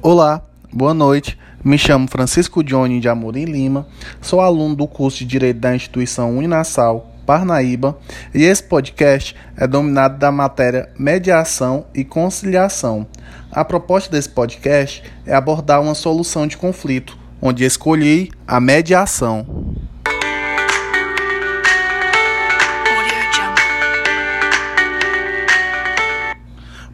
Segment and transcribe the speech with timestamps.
[0.00, 1.36] Olá, boa noite.
[1.64, 3.84] Me chamo Francisco Johnny de Amorim Lima,
[4.22, 7.98] sou aluno do curso de Direito da instituição Uninassal, Parnaíba,
[8.32, 13.08] e esse podcast é dominado da matéria Mediação e Conciliação.
[13.50, 19.74] A proposta desse podcast é abordar uma solução de conflito, onde escolhi a mediação.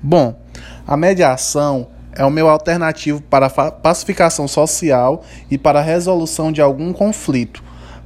[0.03, 0.43] Bom,
[0.87, 6.93] a mediação é o meu alternativo para pacificação social e para a resolução de algum
[6.93, 7.63] conflito,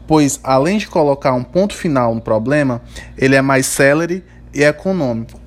[0.07, 2.81] pois além de colocar um ponto final no problema,
[3.17, 5.39] ele é mais célere e econômico.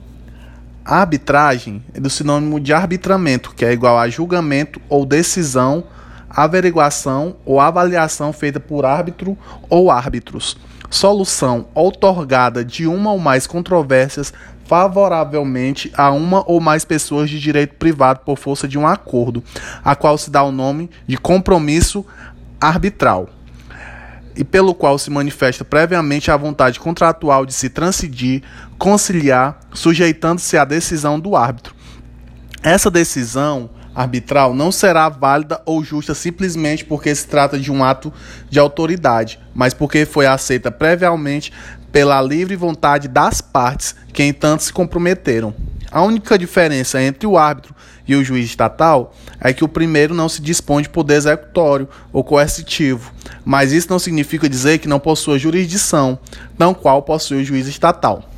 [0.83, 5.83] A arbitragem é do sinônimo de arbitramento, que é igual a julgamento ou decisão,
[6.29, 9.37] averiguação ou avaliação feita por árbitro
[9.69, 10.57] ou árbitros.
[10.91, 14.33] Solução outorgada de uma ou mais controvérsias
[14.65, 19.43] favoravelmente a uma ou mais pessoas de direito privado por força de um acordo,
[19.83, 22.05] a qual se dá o nome de compromisso
[22.59, 23.29] arbitral,
[24.35, 28.43] e pelo qual se manifesta previamente a vontade contratual de se transidir,
[28.77, 31.73] conciliar, sujeitando-se à decisão do árbitro.
[32.61, 38.11] Essa decisão arbitral não será válida ou justa simplesmente porque se trata de um ato
[38.49, 41.51] de autoridade, mas porque foi aceita previamente
[41.91, 45.53] pela livre vontade das partes que entanto se comprometeram.
[45.91, 47.75] A única diferença entre o árbitro
[48.07, 52.23] e o juiz estatal é que o primeiro não se dispõe de poder executório ou
[52.23, 53.11] coercitivo,
[53.43, 56.17] mas isso não significa dizer que não possua jurisdição,
[56.57, 58.30] não qual possui o juiz estatal.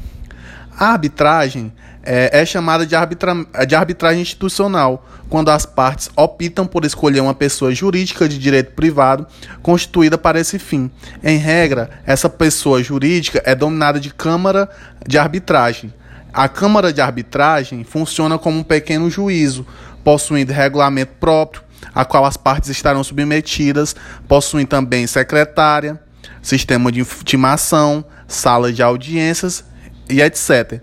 [0.78, 1.72] A arbitragem
[2.04, 3.34] é, é chamada de, arbitra
[3.68, 9.26] de arbitragem institucional, quando as partes optam por escolher uma pessoa jurídica de direito privado
[9.62, 10.92] constituída para esse fim.
[11.24, 14.70] Em regra, essa pessoa jurídica é dominada de Câmara
[15.08, 15.94] de Arbitragem.
[16.34, 19.66] A Câmara de Arbitragem funciona como um pequeno juízo,
[20.04, 21.62] possuindo regulamento próprio,
[21.94, 23.96] a qual as partes estarão submetidas,
[24.28, 26.00] possuem também secretária,
[26.42, 29.64] sistema de intimação, sala de audiências
[30.10, 30.82] e etc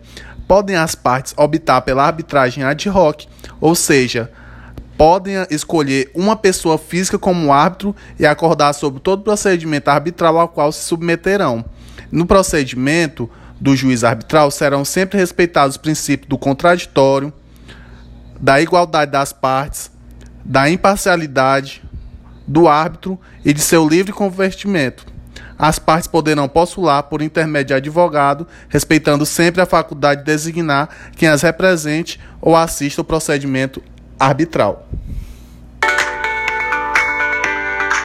[0.50, 3.24] podem as partes optar pela arbitragem ad hoc,
[3.60, 4.32] ou seja,
[4.98, 10.48] podem escolher uma pessoa física como árbitro e acordar sobre todo o procedimento arbitral ao
[10.48, 11.64] qual se submeterão.
[12.10, 17.32] No procedimento do juiz arbitral serão sempre respeitados os princípios do contraditório,
[18.40, 19.88] da igualdade das partes,
[20.44, 21.80] da imparcialidade
[22.44, 25.06] do árbitro e de seu livre convertimento.
[25.60, 31.28] As partes poderão postular por intermédio de advogado, respeitando sempre a faculdade de designar quem
[31.28, 33.82] as represente ou assista o procedimento
[34.18, 34.88] arbitral.